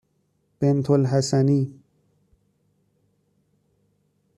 بِنتالحسنی 0.61 1.73